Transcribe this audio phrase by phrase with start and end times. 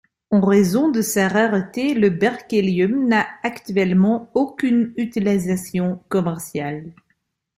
[0.31, 6.95] En raison de sa rareté, le berkélium n'a actuellement aucune utilisation commerciale.